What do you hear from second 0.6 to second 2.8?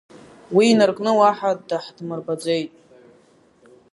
инаркны уаҳа даҳдмырбаӡеит.